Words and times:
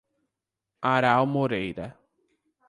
Aral 0.81 1.27
Moreira 1.27 1.93